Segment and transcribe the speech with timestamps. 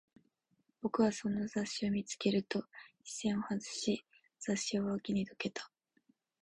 [0.81, 2.65] 僕はそんな雑誌を見つけると、
[3.03, 4.03] 視線を外し、
[4.39, 5.69] 雑誌を脇にどけた